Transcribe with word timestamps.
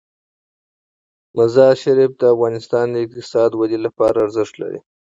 مزارشریف 1.37 2.11
د 2.17 2.23
افغانستان 2.33 2.85
د 2.91 2.95
اقتصادي 3.05 3.55
ودې 3.57 3.79
لپاره 3.85 4.17
ارزښت 4.25 4.53
لري. 4.61 4.79